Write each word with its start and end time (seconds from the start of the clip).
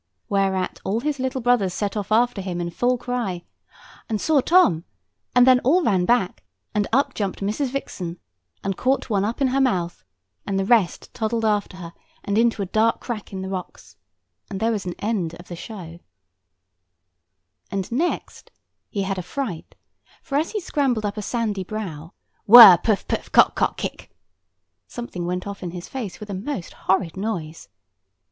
Whereat 0.29 0.79
all 0.83 1.01
his 1.01 1.19
little 1.19 1.41
brothers 1.41 1.75
set 1.75 1.95
off 1.95 2.11
after 2.11 2.41
him 2.41 2.59
in 2.59 2.71
full 2.71 2.97
cry, 2.97 3.43
and 4.09 4.19
saw 4.19 4.41
Tom; 4.41 4.83
and 5.35 5.45
then 5.45 5.59
all 5.59 5.83
ran 5.83 6.05
back, 6.05 6.43
and 6.73 6.87
up 6.91 7.13
jumped 7.13 7.41
Mrs. 7.41 7.67
Vixen, 7.69 8.17
and 8.63 8.75
caught 8.75 9.11
one 9.11 9.23
up 9.23 9.41
in 9.41 9.49
her 9.49 9.61
mouth, 9.61 10.03
and 10.43 10.57
the 10.57 10.65
rest 10.65 11.13
toddled 11.13 11.45
after 11.45 11.77
her, 11.77 11.93
and 12.23 12.35
into 12.35 12.63
a 12.63 12.65
dark 12.65 12.99
crack 12.99 13.31
in 13.31 13.43
the 13.43 13.47
rocks; 13.47 13.95
and 14.49 14.59
there 14.59 14.71
was 14.71 14.87
an 14.87 14.95
end 14.97 15.35
of 15.35 15.49
the 15.49 15.55
show. 15.55 15.99
[Picture: 16.01 16.03
Fox 16.47 16.71
with 16.79 17.69
cubs] 17.69 17.89
And 17.91 17.97
next 17.99 18.51
he 18.89 19.03
had 19.03 19.19
a 19.19 19.21
fright; 19.21 19.75
for, 20.23 20.35
as 20.35 20.49
he 20.53 20.59
scrambled 20.59 21.05
up 21.05 21.17
a 21.17 21.21
sandy 21.21 21.63
brow—whirr 21.63 22.77
poof 22.79 23.07
poof 23.07 23.31
cock 23.31 23.53
cock 23.53 23.77
kick—something 23.77 25.27
went 25.27 25.45
off 25.45 25.61
in 25.61 25.69
his 25.69 25.87
face, 25.87 26.19
with 26.19 26.31
a 26.31 26.33
most 26.33 26.73
horrid 26.73 27.15
noise. 27.15 27.69